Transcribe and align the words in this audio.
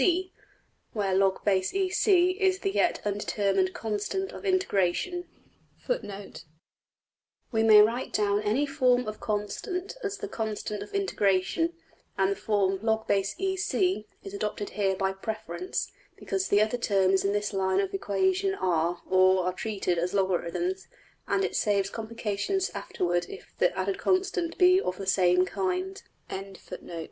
png}% 0.01 0.31
where 0.93 1.13
$\log_\epsilon 1.13 1.91
C$ 1.93 2.31
is 2.31 2.57
the 2.57 2.71
yet 2.71 2.99
undetermined 3.05 3.71
constant\footnote 3.75 6.45
{We 7.51 7.61
may 7.61 7.81
write 7.83 8.11
down 8.11 8.41
any 8.41 8.65
form 8.65 9.07
of 9.07 9.19
constant 9.19 9.95
as 10.03 10.17
the 10.17 10.27
``constant 10.27 10.81
of 10.81 10.95
integration,'' 10.95 11.73
and 12.17 12.31
the 12.31 12.35
form 12.35 12.79
$\log_\epsilon 12.79 13.57
C$ 13.59 14.07
is 14.23 14.33
adopted 14.33 14.71
here 14.71 14.95
by 14.95 15.13
preference, 15.13 15.91
because 16.15 16.47
the 16.47 16.63
other 16.63 16.79
terms 16.79 17.23
in 17.23 17.31
this 17.31 17.53
line 17.53 17.79
of 17.79 17.93
equation 17.93 18.55
are, 18.55 19.03
or 19.07 19.43
are 19.45 19.53
treated 19.53 19.99
as 19.99 20.15
logarithms; 20.15 20.87
and 21.27 21.43
it 21.45 21.55
saves 21.55 21.91
complications 21.91 22.71
afterward 22.73 23.27
if 23.29 23.53
the 23.59 23.77
added 23.77 23.99
constant 23.99 24.57
be 24.57 24.81
\emph{of 24.83 24.97
the 24.97 25.05
same 25.05 25.45
kind}.} 25.45 26.01
of 26.31 26.37
integration. 26.39 26.91